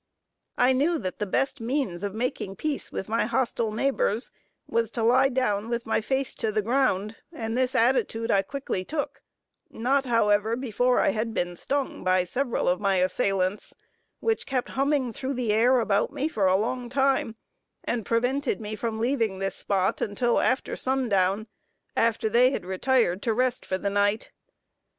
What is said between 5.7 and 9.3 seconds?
my face to the ground, and this attitude I quickly took,